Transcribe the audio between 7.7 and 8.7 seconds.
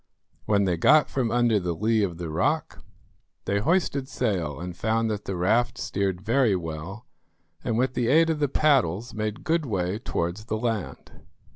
with the aid of the